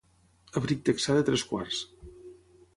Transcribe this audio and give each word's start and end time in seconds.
Abric 0.61 0.81
texà 0.87 1.17
de 1.19 1.23
tres 1.29 1.45
quarts. 1.53 1.85